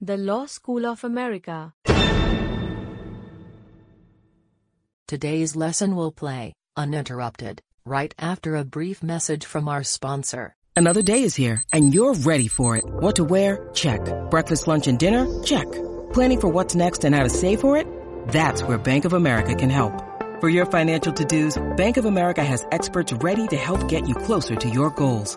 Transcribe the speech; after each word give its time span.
The 0.00 0.16
Law 0.16 0.46
School 0.46 0.86
of 0.86 1.02
America. 1.02 1.74
Today's 5.08 5.56
lesson 5.56 5.96
will 5.96 6.12
play, 6.12 6.52
uninterrupted, 6.76 7.62
right 7.84 8.14
after 8.16 8.54
a 8.54 8.62
brief 8.62 9.02
message 9.02 9.44
from 9.44 9.66
our 9.66 9.82
sponsor. 9.82 10.54
Another 10.76 11.02
day 11.02 11.24
is 11.24 11.34
here, 11.34 11.64
and 11.72 11.92
you're 11.92 12.14
ready 12.14 12.46
for 12.46 12.76
it. 12.76 12.84
What 12.86 13.16
to 13.16 13.24
wear? 13.24 13.70
Check. 13.74 14.00
Breakfast, 14.30 14.68
lunch, 14.68 14.86
and 14.86 15.00
dinner? 15.00 15.26
Check. 15.42 15.66
Planning 16.12 16.40
for 16.40 16.48
what's 16.48 16.76
next 16.76 17.04
and 17.04 17.12
how 17.12 17.24
to 17.24 17.28
save 17.28 17.60
for 17.60 17.76
it? 17.76 17.88
That's 18.28 18.62
where 18.62 18.78
Bank 18.78 19.04
of 19.04 19.14
America 19.14 19.56
can 19.56 19.68
help. 19.68 20.00
For 20.40 20.48
your 20.48 20.66
financial 20.66 21.12
to-dos, 21.12 21.60
Bank 21.76 21.96
of 21.96 22.04
America 22.04 22.44
has 22.44 22.64
experts 22.70 23.12
ready 23.14 23.48
to 23.48 23.56
help 23.56 23.88
get 23.88 24.06
you 24.06 24.14
closer 24.14 24.54
to 24.54 24.70
your 24.70 24.90
goals. 24.90 25.36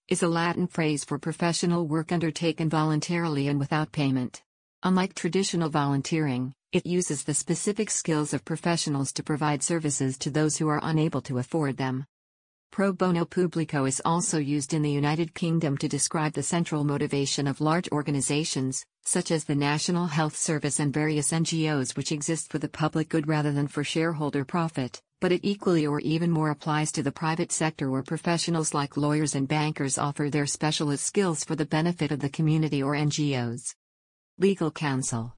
is 0.11 0.21
a 0.21 0.27
Latin 0.27 0.67
phrase 0.67 1.05
for 1.05 1.17
professional 1.17 1.87
work 1.87 2.11
undertaken 2.11 2.69
voluntarily 2.69 3.47
and 3.47 3.57
without 3.57 3.93
payment. 3.93 4.43
Unlike 4.83 5.13
traditional 5.13 5.69
volunteering, 5.69 6.51
it 6.73 6.85
uses 6.85 7.23
the 7.23 7.33
specific 7.33 7.89
skills 7.89 8.33
of 8.33 8.43
professionals 8.43 9.13
to 9.13 9.23
provide 9.23 9.63
services 9.63 10.17
to 10.17 10.29
those 10.29 10.57
who 10.57 10.67
are 10.67 10.81
unable 10.83 11.21
to 11.21 11.37
afford 11.37 11.77
them. 11.77 12.05
Pro 12.73 12.91
bono 12.91 13.23
publico 13.23 13.85
is 13.85 14.01
also 14.03 14.37
used 14.37 14.73
in 14.73 14.81
the 14.81 14.91
United 14.91 15.33
Kingdom 15.33 15.77
to 15.77 15.87
describe 15.87 16.33
the 16.33 16.43
central 16.43 16.83
motivation 16.83 17.47
of 17.47 17.61
large 17.61 17.87
organizations, 17.93 18.83
such 19.05 19.31
as 19.31 19.45
the 19.45 19.55
National 19.55 20.07
Health 20.07 20.35
Service 20.35 20.81
and 20.81 20.93
various 20.93 21.31
NGOs 21.31 21.95
which 21.95 22.11
exist 22.11 22.51
for 22.51 22.59
the 22.59 22.67
public 22.67 23.07
good 23.07 23.29
rather 23.29 23.53
than 23.53 23.67
for 23.69 23.85
shareholder 23.85 24.43
profit, 24.43 25.01
but 25.21 25.31
it 25.31 25.41
equally 25.43 25.85
or 25.85 25.99
even 25.99 26.31
more 26.31 26.49
applies 26.49 26.91
to 26.91 27.03
the 27.03 27.11
private 27.11 27.51
sector 27.51 27.91
where 27.91 28.01
professionals 28.01 28.73
like 28.73 28.97
lawyers 28.97 29.35
and 29.35 29.47
bankers 29.47 29.99
offer 29.99 30.29
their 30.29 30.47
specialist 30.47 31.05
skills 31.05 31.43
for 31.43 31.55
the 31.55 31.65
benefit 31.65 32.11
of 32.11 32.19
the 32.19 32.29
community 32.29 32.81
or 32.81 32.93
NGOs. 32.93 33.75
Legal 34.39 34.71
counsel 34.71 35.35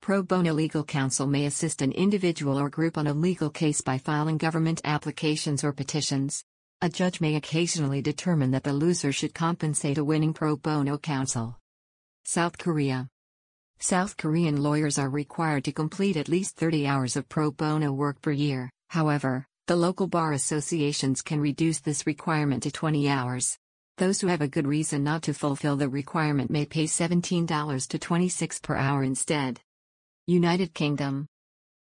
Pro 0.00 0.22
bono 0.22 0.54
legal 0.54 0.82
counsel 0.82 1.26
may 1.26 1.44
assist 1.44 1.82
an 1.82 1.92
individual 1.92 2.58
or 2.58 2.70
group 2.70 2.96
on 2.96 3.06
a 3.06 3.12
legal 3.12 3.50
case 3.50 3.82
by 3.82 3.98
filing 3.98 4.38
government 4.38 4.80
applications 4.84 5.62
or 5.62 5.74
petitions. 5.74 6.42
A 6.80 6.88
judge 6.88 7.20
may 7.20 7.36
occasionally 7.36 8.00
determine 8.00 8.52
that 8.52 8.64
the 8.64 8.72
loser 8.72 9.12
should 9.12 9.34
compensate 9.34 9.98
a 9.98 10.04
winning 10.04 10.32
pro 10.32 10.56
bono 10.56 10.96
counsel. 10.96 11.58
South 12.24 12.56
Korea 12.56 13.06
South 13.78 14.16
Korean 14.16 14.62
lawyers 14.62 14.98
are 14.98 15.10
required 15.10 15.64
to 15.64 15.72
complete 15.72 16.16
at 16.16 16.30
least 16.30 16.56
30 16.56 16.86
hours 16.86 17.16
of 17.16 17.28
pro 17.28 17.50
bono 17.50 17.92
work 17.92 18.22
per 18.22 18.30
year, 18.30 18.70
however, 18.90 19.46
the 19.66 19.74
local 19.74 20.06
bar 20.06 20.32
associations 20.32 21.22
can 21.22 21.40
reduce 21.40 21.80
this 21.80 22.06
requirement 22.06 22.62
to 22.62 22.70
20 22.70 23.08
hours. 23.08 23.58
Those 23.98 24.20
who 24.20 24.28
have 24.28 24.42
a 24.42 24.48
good 24.48 24.66
reason 24.66 25.02
not 25.02 25.22
to 25.22 25.34
fulfill 25.34 25.76
the 25.76 25.88
requirement 25.88 26.50
may 26.50 26.66
pay 26.66 26.84
$17 26.84 27.88
to 27.88 27.98
26 27.98 28.60
per 28.60 28.76
hour 28.76 29.02
instead. 29.02 29.60
United 30.26 30.74
Kingdom 30.74 31.26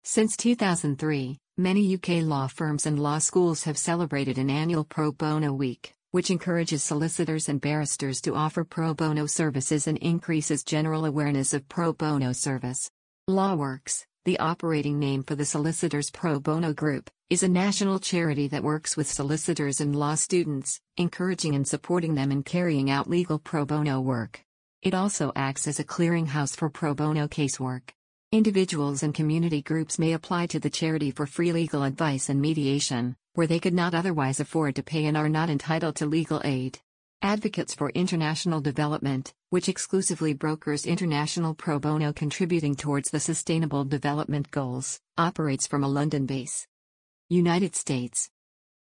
Since 0.02 0.36
2003, 0.36 1.38
Many 1.58 1.94
UK 1.94 2.22
law 2.22 2.46
firms 2.46 2.86
and 2.86 2.98
law 2.98 3.18
schools 3.18 3.64
have 3.64 3.76
celebrated 3.76 4.38
an 4.38 4.48
annual 4.48 4.84
pro 4.84 5.12
bono 5.12 5.52
week, 5.52 5.92
which 6.10 6.30
encourages 6.30 6.82
solicitors 6.82 7.46
and 7.46 7.60
barristers 7.60 8.22
to 8.22 8.34
offer 8.34 8.64
pro 8.64 8.94
bono 8.94 9.26
services 9.26 9.86
and 9.86 9.98
increases 9.98 10.64
general 10.64 11.04
awareness 11.04 11.52
of 11.52 11.68
pro 11.68 11.92
bono 11.92 12.32
service. 12.32 12.90
LawWorks, 13.28 14.06
the 14.24 14.38
operating 14.38 15.00
name 15.00 15.24
for 15.24 15.34
the 15.34 15.44
Solicitors 15.44 16.08
Pro 16.08 16.38
Bono 16.38 16.72
Group, 16.72 17.10
is 17.28 17.42
a 17.42 17.48
national 17.48 17.98
charity 17.98 18.46
that 18.46 18.62
works 18.62 18.96
with 18.96 19.10
solicitors 19.10 19.80
and 19.80 19.96
law 19.96 20.14
students, 20.14 20.80
encouraging 20.96 21.56
and 21.56 21.66
supporting 21.66 22.14
them 22.14 22.30
in 22.30 22.44
carrying 22.44 22.88
out 22.88 23.10
legal 23.10 23.40
pro 23.40 23.64
bono 23.64 24.00
work. 24.00 24.44
It 24.80 24.94
also 24.94 25.32
acts 25.34 25.66
as 25.66 25.80
a 25.80 25.84
clearinghouse 25.84 26.54
for 26.54 26.70
pro 26.70 26.94
bono 26.94 27.26
casework. 27.26 27.90
Individuals 28.30 29.02
and 29.02 29.12
community 29.12 29.60
groups 29.60 29.98
may 29.98 30.12
apply 30.12 30.46
to 30.46 30.60
the 30.60 30.70
charity 30.70 31.10
for 31.10 31.26
free 31.26 31.52
legal 31.52 31.82
advice 31.82 32.28
and 32.28 32.40
mediation, 32.40 33.16
where 33.34 33.48
they 33.48 33.58
could 33.58 33.74
not 33.74 33.92
otherwise 33.92 34.38
afford 34.38 34.76
to 34.76 34.84
pay 34.84 35.06
and 35.06 35.16
are 35.16 35.28
not 35.28 35.50
entitled 35.50 35.96
to 35.96 36.06
legal 36.06 36.40
aid. 36.44 36.78
Advocates 37.22 37.74
for 37.74 37.90
International 37.90 38.60
Development, 38.60 39.34
which 39.52 39.68
exclusively 39.68 40.32
brokers 40.32 40.86
international 40.86 41.52
pro 41.52 41.78
bono 41.78 42.10
contributing 42.10 42.74
towards 42.74 43.10
the 43.10 43.20
Sustainable 43.20 43.84
Development 43.84 44.50
Goals, 44.50 44.98
operates 45.18 45.66
from 45.66 45.84
a 45.84 45.88
London 45.88 46.24
base. 46.24 46.66
United 47.28 47.76
States 47.76 48.30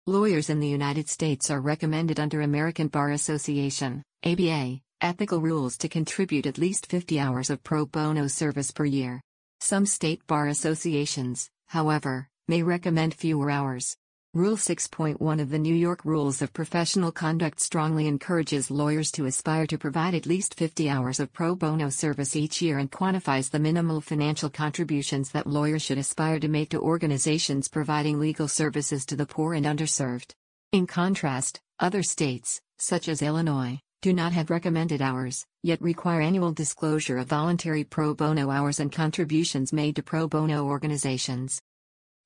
Lawyers 0.07 0.49
in 0.49 0.59
the 0.59 0.67
United 0.67 1.07
States 1.07 1.51
are 1.51 1.61
recommended 1.61 2.19
under 2.19 2.41
American 2.41 2.87
Bar 2.87 3.11
Association, 3.11 4.01
ABA, 4.23 4.79
ethical 5.01 5.39
rules 5.39 5.77
to 5.77 5.87
contribute 5.87 6.47
at 6.47 6.57
least 6.57 6.87
50 6.87 7.19
hours 7.19 7.51
of 7.51 7.61
pro 7.61 7.85
bono 7.85 8.25
service 8.25 8.71
per 8.71 8.85
year. 8.85 9.21
Some 9.59 9.85
state 9.85 10.25
bar 10.25 10.47
associations, 10.47 11.47
however, 11.67 12.27
may 12.47 12.63
recommend 12.63 13.13
fewer 13.13 13.51
hours. 13.51 13.95
Rule 14.35 14.57
6.1 14.57 15.41
of 15.41 15.49
the 15.49 15.57
New 15.57 15.73
York 15.73 16.03
Rules 16.03 16.41
of 16.41 16.51
Professional 16.51 17.09
Conduct 17.09 17.57
strongly 17.57 18.05
encourages 18.05 18.69
lawyers 18.69 19.09
to 19.11 19.27
aspire 19.27 19.65
to 19.67 19.77
provide 19.77 20.13
at 20.13 20.25
least 20.25 20.55
50 20.55 20.89
hours 20.89 21.21
of 21.21 21.31
pro 21.31 21.55
bono 21.55 21.87
service 21.87 22.35
each 22.35 22.61
year 22.61 22.77
and 22.77 22.91
quantifies 22.91 23.49
the 23.49 23.59
minimal 23.59 24.01
financial 24.01 24.49
contributions 24.49 25.31
that 25.31 25.47
lawyers 25.47 25.83
should 25.83 25.97
aspire 25.97 26.37
to 26.41 26.49
make 26.49 26.67
to 26.71 26.81
organizations 26.81 27.69
providing 27.69 28.19
legal 28.19 28.49
services 28.49 29.05
to 29.05 29.15
the 29.15 29.25
poor 29.25 29.53
and 29.53 29.65
underserved. 29.65 30.33
In 30.73 30.85
contrast, 30.85 31.61
other 31.79 32.03
states, 32.03 32.59
such 32.77 33.07
as 33.07 33.21
Illinois, 33.21 33.79
do 34.01 34.11
not 34.11 34.33
have 34.33 34.49
recommended 34.49 35.01
hours, 35.01 35.45
yet 35.63 35.81
require 35.81 36.19
annual 36.19 36.51
disclosure 36.51 37.19
of 37.19 37.27
voluntary 37.27 37.85
pro 37.85 38.13
bono 38.13 38.49
hours 38.49 38.81
and 38.81 38.91
contributions 38.91 39.71
made 39.71 39.95
to 39.95 40.03
pro 40.03 40.27
bono 40.27 40.65
organizations. 40.65 41.61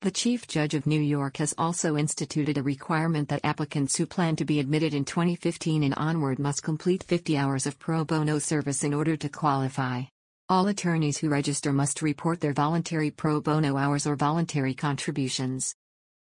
The 0.02 0.10
Chief 0.10 0.46
Judge 0.46 0.72
of 0.72 0.86
New 0.86 0.98
York 0.98 1.36
has 1.36 1.54
also 1.58 1.98
instituted 1.98 2.56
a 2.56 2.62
requirement 2.62 3.28
that 3.28 3.44
applicants 3.44 3.96
who 3.96 4.06
plan 4.06 4.34
to 4.36 4.46
be 4.46 4.58
admitted 4.58 4.94
in 4.94 5.04
2015 5.04 5.82
and 5.82 5.92
onward 5.94 6.38
must 6.38 6.62
complete 6.62 7.02
50 7.02 7.36
hours 7.36 7.66
of 7.66 7.78
pro 7.78 8.06
bono 8.06 8.38
service 8.38 8.82
in 8.82 8.94
order 8.94 9.14
to 9.18 9.28
qualify. 9.28 10.04
All 10.48 10.68
attorneys 10.68 11.18
who 11.18 11.28
register 11.28 11.70
must 11.70 12.00
report 12.00 12.40
their 12.40 12.54
voluntary 12.54 13.10
pro 13.10 13.42
bono 13.42 13.76
hours 13.76 14.06
or 14.06 14.16
voluntary 14.16 14.72
contributions. 14.72 15.74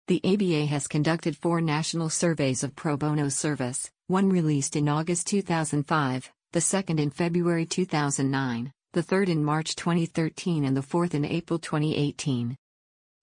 The 0.07 0.23
ABA 0.25 0.65
has 0.65 0.89
conducted 0.89 1.37
four 1.37 1.61
national 1.61 2.09
surveys 2.09 2.65
of 2.65 2.75
pro 2.75 2.97
bono 2.97 3.29
service, 3.29 3.91
one 4.07 4.31
released 4.31 4.77
in 4.77 4.89
August 4.89 5.27
2005, 5.27 6.33
the 6.53 6.61
second 6.63 7.01
in 7.01 7.11
February 7.11 7.67
2009, 7.67 8.73
the 8.95 9.03
third 9.03 9.29
in 9.29 9.45
March 9.45 9.77
2013, 9.77 10.65
and 10.65 10.75
the 10.75 10.81
fourth 10.81 11.15
in 11.15 11.27
April 11.27 11.59
2018. 11.59 12.57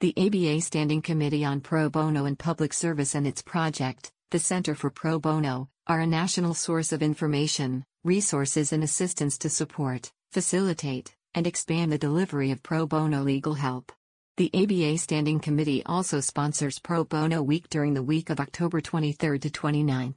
The 0.02 0.14
ABA 0.18 0.60
Standing 0.60 1.02
Committee 1.02 1.46
on 1.46 1.62
Pro 1.62 1.90
Bono 1.90 2.26
and 2.26 2.38
Public 2.38 2.74
Service 2.74 3.16
and 3.16 3.26
its 3.26 3.42
project, 3.42 4.12
the 4.30 4.40
Center 4.40 4.76
for 4.76 4.90
Pro 4.90 5.20
Bono, 5.20 5.70
are 5.88 6.02
a 6.02 6.06
national 6.06 6.54
source 6.54 6.92
of 6.92 7.02
information, 7.02 7.86
resources, 8.04 8.74
and 8.74 8.84
assistance 8.84 9.38
to 9.38 9.50
support, 9.50 10.12
facilitate, 10.34 11.16
and 11.34 11.48
expand 11.48 11.94
the 11.94 11.98
delivery 11.98 12.52
of 12.52 12.62
pro 12.62 12.86
bono 12.86 13.24
legal 13.24 13.54
help. 13.54 13.90
The 14.36 14.52
ABA 14.54 14.98
Standing 14.98 15.40
Committee 15.40 15.82
also 15.86 16.20
sponsors 16.20 16.78
Pro 16.78 17.06
Bono 17.06 17.42
Week 17.42 17.70
during 17.70 17.94
the 17.94 18.04
week 18.04 18.30
of 18.30 18.42
October 18.42 18.82
23 18.82 19.40
to 19.40 19.50
29. 19.50 20.16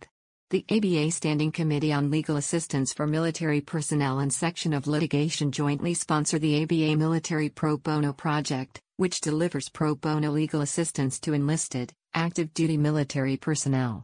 The 0.50 0.64
ABA 0.68 1.12
Standing 1.12 1.52
Committee 1.52 1.92
on 1.92 2.10
Legal 2.10 2.36
Assistance 2.36 2.92
for 2.92 3.06
Military 3.06 3.60
Personnel 3.60 4.18
and 4.18 4.32
Section 4.32 4.72
of 4.72 4.88
Litigation 4.88 5.52
jointly 5.52 5.94
sponsor 5.94 6.40
the 6.40 6.64
ABA 6.64 6.96
Military 6.96 7.48
Pro 7.48 7.76
Bono 7.76 8.12
Project, 8.12 8.80
which 8.98 9.20
delivers 9.20 9.68
pro 9.68 9.94
bono 9.94 10.32
legal 10.32 10.60
assistance 10.60 11.20
to 11.20 11.32
enlisted, 11.32 11.92
active 12.14 12.52
duty 12.52 12.76
military 12.76 13.36
personnel. 13.36 14.02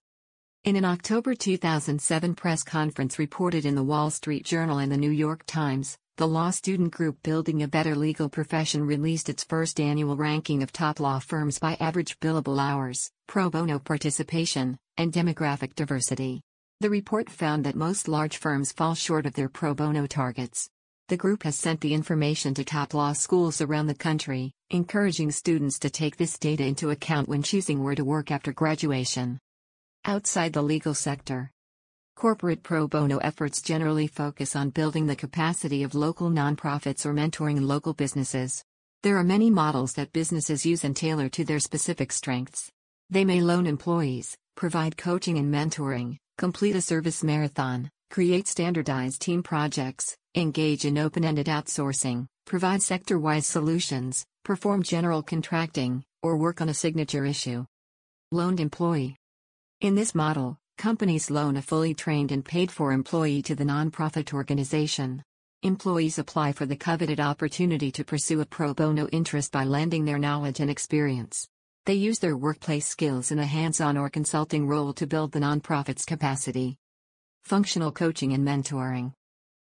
In 0.62 0.76
an 0.76 0.85
October 0.85 1.35
2007 1.35 2.37
press 2.37 2.62
conference 2.62 3.19
reported 3.19 3.67
in 3.67 3.75
the 3.75 3.82
Wall 3.82 4.08
Street 4.08 4.44
Journal 4.44 4.79
and 4.79 4.93
the 4.93 4.96
New 4.96 5.11
York 5.11 5.43
Times, 5.46 5.99
the 6.17 6.29
law 6.29 6.50
student 6.50 6.93
group 6.93 7.20
Building 7.25 7.64
a 7.64 7.69
Better 7.69 7.96
Legal 7.96 8.29
Profession 8.29 8.87
released 8.87 9.29
its 9.29 9.43
first 9.43 9.81
annual 9.81 10.17
ranking 10.17 10.62
of 10.62 10.70
top 10.70 11.00
law 11.00 11.19
firms 11.19 11.58
by 11.58 11.76
average 11.81 12.20
billable 12.20 12.62
hours, 12.62 13.11
pro 13.26 13.50
bono 13.50 13.81
participation, 13.81 14.79
and 14.96 15.12
demographic 15.12 15.75
diversity. 15.75 16.41
The 16.79 16.88
report 16.88 17.29
found 17.29 17.64
that 17.64 17.75
most 17.75 18.06
large 18.06 18.37
firms 18.37 18.70
fall 18.70 18.94
short 18.94 19.26
of 19.26 19.35
their 19.35 19.49
pro 19.49 19.75
bono 19.75 20.06
targets. 20.06 20.70
The 21.08 21.18
group 21.18 21.42
has 21.42 21.54
sent 21.56 21.82
the 21.82 21.92
information 21.92 22.54
to 22.54 22.64
top 22.64 22.94
law 22.94 23.12
schools 23.12 23.60
around 23.60 23.88
the 23.88 23.94
country, 23.94 24.52
encouraging 24.70 25.32
students 25.32 25.78
to 25.80 25.90
take 25.90 26.16
this 26.16 26.38
data 26.38 26.64
into 26.64 26.88
account 26.88 27.28
when 27.28 27.42
choosing 27.42 27.82
where 27.82 27.94
to 27.94 28.06
work 28.06 28.30
after 28.30 28.54
graduation. 28.54 29.38
Outside 30.06 30.54
the 30.54 30.62
legal 30.62 30.94
sector, 30.94 31.50
corporate 32.16 32.62
pro 32.62 32.88
bono 32.88 33.18
efforts 33.18 33.60
generally 33.60 34.06
focus 34.06 34.56
on 34.56 34.70
building 34.70 35.06
the 35.06 35.14
capacity 35.14 35.82
of 35.82 35.94
local 35.94 36.30
nonprofits 36.30 37.04
or 37.04 37.12
mentoring 37.12 37.60
local 37.60 37.92
businesses. 37.92 38.64
There 39.02 39.18
are 39.18 39.24
many 39.24 39.50
models 39.50 39.92
that 39.94 40.14
businesses 40.14 40.64
use 40.64 40.84
and 40.84 40.96
tailor 40.96 41.28
to 41.28 41.44
their 41.44 41.60
specific 41.60 42.12
strengths. 42.12 42.70
They 43.10 43.26
may 43.26 43.42
loan 43.42 43.66
employees, 43.66 44.38
provide 44.56 44.96
coaching 44.96 45.36
and 45.36 45.52
mentoring, 45.52 46.16
complete 46.38 46.76
a 46.76 46.80
service 46.80 47.22
marathon, 47.22 47.90
create 48.10 48.46
standardized 48.46 49.20
team 49.20 49.42
projects, 49.42 50.16
engage 50.34 50.84
in 50.84 50.98
open 50.98 51.24
ended 51.24 51.46
outsourcing, 51.46 52.26
provide 52.44 52.82
sector 52.82 53.18
wise 53.18 53.46
solutions, 53.46 54.24
perform 54.44 54.82
general 54.82 55.22
contracting, 55.22 56.04
or 56.22 56.36
work 56.36 56.60
on 56.60 56.68
a 56.68 56.74
signature 56.74 57.24
issue. 57.24 57.64
Loaned 58.32 58.60
employee. 58.60 59.16
In 59.80 59.94
this 59.94 60.14
model, 60.14 60.58
companies 60.78 61.30
loan 61.30 61.56
a 61.56 61.62
fully 61.62 61.94
trained 61.94 62.32
and 62.32 62.44
paid 62.44 62.70
for 62.70 62.92
employee 62.92 63.42
to 63.42 63.54
the 63.54 63.64
nonprofit 63.64 64.32
organization. 64.32 65.22
Employees 65.62 66.18
apply 66.18 66.52
for 66.52 66.66
the 66.66 66.76
coveted 66.76 67.20
opportunity 67.20 67.90
to 67.92 68.04
pursue 68.04 68.40
a 68.40 68.46
pro 68.46 68.74
bono 68.74 69.08
interest 69.08 69.50
by 69.52 69.64
lending 69.64 70.04
their 70.04 70.18
knowledge 70.18 70.60
and 70.60 70.70
experience. 70.70 71.48
They 71.86 71.94
use 71.94 72.18
their 72.18 72.36
workplace 72.36 72.86
skills 72.86 73.30
in 73.30 73.38
a 73.38 73.46
hands 73.46 73.80
on 73.80 73.96
or 73.96 74.08
consulting 74.08 74.66
role 74.66 74.92
to 74.94 75.06
build 75.06 75.32
the 75.32 75.40
nonprofit's 75.40 76.04
capacity. 76.04 76.76
Functional 77.44 77.93
coaching 77.93 78.32
and 78.32 78.43
mentoring. 78.43 79.12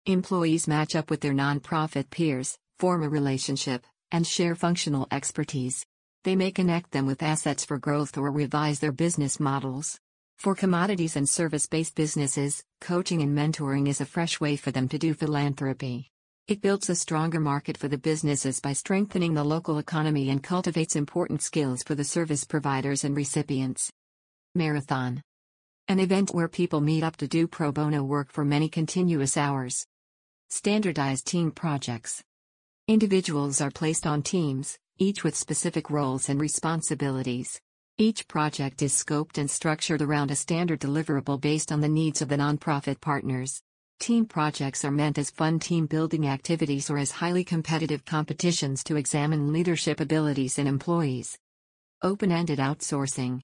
Employees 0.05 0.67
match 0.67 0.97
up 0.97 1.09
with 1.09 1.21
their 1.21 1.33
nonprofit 1.33 2.11
peers, 2.11 2.59
form 2.81 3.05
a 3.05 3.09
relationship, 3.09 3.87
and 4.11 4.27
share 4.27 4.57
functional 4.57 5.07
expertise. 5.13 5.87
They 6.25 6.35
may 6.35 6.51
connect 6.51 6.91
them 6.91 7.07
with 7.07 7.23
assets 7.23 7.65
for 7.65 7.79
growth 7.79 8.19
or 8.19 8.33
revise 8.33 8.81
their 8.81 8.91
business 8.91 9.39
models. 9.39 10.01
For 10.37 10.57
commodities 10.57 11.15
and 11.15 11.29
service 11.29 11.69
based 11.69 11.95
businesses, 11.95 12.65
coaching 12.81 13.23
and 13.23 13.39
mentoring 13.39 13.87
is 13.87 14.01
a 14.01 14.07
fresh 14.07 14.41
way 14.41 14.57
for 14.57 14.73
them 14.73 14.89
to 14.89 14.99
do 14.99 15.15
philanthropy. 15.15 16.09
It 16.49 16.63
builds 16.63 16.91
a 16.91 16.97
stronger 16.97 17.39
market 17.39 17.79
for 17.79 17.87
the 17.87 17.99
businesses 17.99 18.59
by 18.59 18.73
strengthening 18.73 19.35
the 19.35 19.45
local 19.45 19.79
economy 19.79 20.31
and 20.31 20.43
cultivates 20.43 20.97
important 20.97 21.41
skills 21.41 21.85
for 21.85 21.95
the 21.95 22.03
service 22.03 22.43
providers 22.43 23.05
and 23.05 23.17
recipients. 23.17 23.93
Marathon 24.57 25.23
An 25.91 25.99
event 25.99 26.33
where 26.33 26.47
people 26.47 26.81
meet 26.81 27.03
up 27.03 27.17
to 27.17 27.27
do 27.27 27.49
pro 27.49 27.73
bono 27.73 28.05
work 28.05 28.31
for 28.31 28.45
many 28.45 28.69
continuous 28.69 29.37
hours. 29.37 29.85
Standardized 30.49 31.27
team 31.27 31.51
projects. 31.51 32.23
Individuals 32.87 33.61
are 33.61 33.73
placed 33.73 34.07
on 34.07 34.23
teams, 34.23 34.79
each 34.99 35.25
with 35.25 35.35
specific 35.35 35.91
roles 35.91 36.29
and 36.29 36.41
responsibilities. 36.41 37.61
Each 37.99 38.29
project 38.29 38.83
is 38.83 38.93
scoped 38.93 39.37
and 39.37 39.51
structured 39.51 40.01
around 40.01 40.31
a 40.31 40.37
standard 40.37 40.79
deliverable 40.79 41.41
based 41.41 41.73
on 41.73 41.81
the 41.81 41.89
needs 41.89 42.23
of 42.23 42.29
the 42.29 42.37
nonprofit 42.37 43.01
partners. 43.01 43.61
Team 43.99 44.27
projects 44.27 44.85
are 44.85 44.93
meant 44.93 45.19
as 45.19 45.33
fun 45.33 45.59
team 45.59 45.87
building 45.87 46.29
activities 46.29 46.89
or 46.89 46.99
as 46.99 47.11
highly 47.11 47.43
competitive 47.43 48.05
competitions 48.05 48.85
to 48.85 48.95
examine 48.95 49.53
leadership 49.53 49.99
abilities 49.99 50.57
in 50.57 50.69
employees. 50.69 51.37
Open 52.01 52.31
ended 52.31 52.61
outsourcing. 52.61 53.41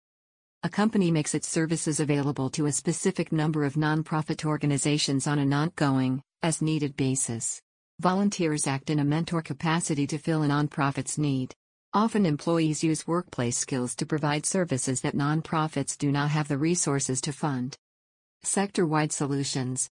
A 0.63 0.69
company 0.69 1.11
makes 1.11 1.35
its 1.35 1.49
services 1.49 2.01
available 2.01 2.51
to 2.51 2.67
a 2.67 2.73
specific 2.73 3.31
number 3.31 3.65
of 3.65 3.75
nonprofit 3.75 4.45
organizations 4.45 5.27
on 5.27 5.39
an 5.39 5.53
ongoing, 5.53 6.23
as 6.43 6.63
needed 6.63 6.97
basis. 6.97 7.61
Volunteers 8.01 8.67
act 8.67 8.91
in 8.91 8.99
a 8.99 9.05
mentor 9.05 9.43
capacity 9.43 10.07
to 10.07 10.19
fill 10.19 10.43
a 10.43 10.49
nonprofit's 10.49 11.19
need. 11.19 11.55
Often 11.93 12.27
employees 12.27 12.83
use 12.83 13.07
workplace 13.07 13.57
skills 13.57 13.95
to 13.97 14.07
provide 14.07 14.45
services 14.45 15.01
that 15.03 15.17
nonprofits 15.17 15.97
do 15.97 16.11
not 16.11 16.31
have 16.31 16.49
the 16.49 16.59
resources 16.59 17.21
to 17.23 17.33
fund. 17.33 17.77
Sector 18.43 18.87
wide 18.87 19.13
solutions. 19.13 19.89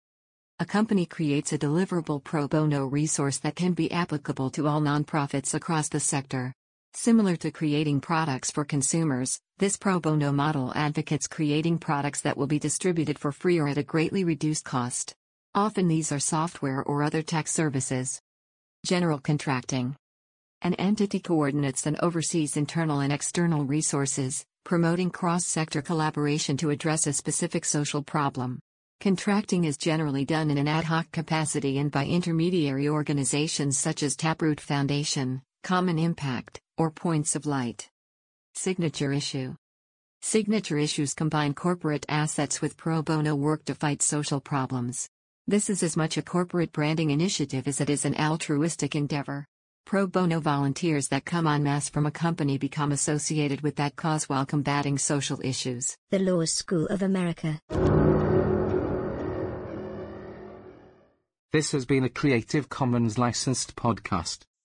A 0.59 0.65
company 0.65 1.07
creates 1.07 1.53
a 1.53 1.59
deliverable 1.59 2.23
pro 2.23 2.49
bono 2.49 2.87
resource 2.87 3.39
that 3.39 3.57
can 3.57 3.73
be 3.73 3.91
applicable 3.91 4.51
to 4.51 4.67
all 4.67 4.81
nonprofits 4.81 5.55
across 5.55 5.89
the 5.89 6.01
sector. 6.01 6.55
Similar 6.95 7.37
to 7.37 7.51
creating 7.51 8.01
products 8.01 8.51
for 8.51 8.65
consumers, 8.65 9.41
this 9.63 9.77
pro 9.77 10.01
bono 10.01 10.33
model 10.33 10.73
advocates 10.75 11.29
creating 11.29 11.79
products 11.79 12.23
that 12.23 12.37
will 12.37 12.49
be 12.49 12.59
distributed 12.59 13.17
for 13.17 13.31
free 13.31 13.61
or 13.61 13.69
at 13.69 13.79
a 13.79 13.83
greatly 13.85 14.25
reduced 14.25 14.65
cost. 14.65 15.15
Often 15.55 15.87
these 15.87 16.11
are 16.11 16.19
software 16.19 16.83
or 16.83 17.05
other 17.05 17.23
tech 17.23 17.47
services. 17.47 18.21
General 18.85 19.21
contracting. 19.21 19.95
An 20.63 20.75
entity 20.75 21.21
coordinates 21.21 21.87
and 21.87 21.97
oversees 22.01 22.57
internal 22.57 22.99
and 22.99 23.13
external 23.13 23.65
resources, 23.65 24.45
promoting 24.65 25.11
cross 25.11 25.47
sector 25.47 25.81
collaboration 25.81 26.57
to 26.57 26.71
address 26.71 27.07
a 27.07 27.13
specific 27.13 27.65
social 27.65 28.03
problem. 28.03 28.59
Contracting 29.01 29.63
is 29.63 29.77
generally 29.77 30.25
done 30.25 30.51
in 30.51 30.59
an 30.59 30.67
ad 30.67 30.87
hoc 30.87 31.09
capacity 31.13 31.79
and 31.79 31.93
by 31.93 32.05
intermediary 32.05 32.89
organizations 32.89 33.79
such 33.79 34.03
as 34.03 34.17
Taproot 34.17 34.59
Foundation, 34.59 35.41
Common 35.63 36.01
Impact, 36.01 36.61
or 36.77 36.91
Points 36.91 37.37
of 37.37 37.47
Light. 37.47 37.92
Signature 38.55 39.13
Issue 39.13 39.55
Signature 40.21 40.79
issues 40.79 41.15
combine 41.15 41.53
corporate 41.53 42.07
assets 42.09 42.63
with 42.63 42.77
pro 42.77 43.03
bono 43.03 43.35
work 43.35 43.65
to 43.65 43.75
fight 43.75 44.03
social 44.03 44.41
problems. 44.41 45.09
This 45.49 45.69
is 45.69 45.83
as 45.83 45.97
much 45.97 46.17
a 46.17 46.23
corporate 46.23 46.71
branding 46.71 47.11
initiative 47.11 47.67
as 47.67 47.81
it 47.81 47.91
is 47.91 48.05
an 48.05 48.15
altruistic 48.15 48.95
endeavor. 48.95 49.47
Pro 49.85 50.07
bono 50.07 50.39
volunteers 50.39 51.09
that 51.09 51.25
come 51.25 51.49
en 51.49 51.65
masse 51.65 51.89
from 51.89 52.07
a 52.07 52.11
company 52.13 52.57
become 52.57 52.93
associated 52.93 53.63
with 53.63 53.77
that 53.77 53.97
cause 53.97 54.29
while 54.29 54.47
combating 54.47 54.97
social 54.97 55.41
issues. 55.43 55.97
The 56.11 56.21
Law 56.21 56.45
School 56.45 56.87
of 56.87 57.03
America. 57.03 57.59
This 61.53 61.73
has 61.73 61.85
been 61.85 62.05
a 62.05 62.09
Creative 62.09 62.69
Commons 62.69 63.19
licensed 63.19 63.75
podcast. 63.75 64.45